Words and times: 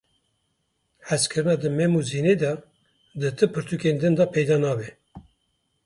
Hezkirina 1.09 1.53
di 1.61 1.69
Mem 1.77 1.91
û 1.99 2.01
Zînê 2.09 2.35
de 2.41 2.53
di 3.19 3.29
ti 3.37 3.45
pirtûkên 3.53 3.95
din 4.01 4.13
de 4.19 4.25
peyda 4.35 4.57
nabe. 4.63 4.89